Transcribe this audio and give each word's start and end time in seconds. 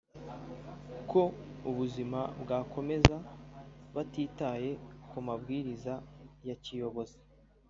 ko 1.11 1.21
ubuzima 1.69 2.19
bwakomeza 2.41 3.15
batitaye 3.95 4.71
ku 5.09 5.17
mabwiriza 5.27 5.93
ya 6.47 6.55
kiyobozi 6.63 7.19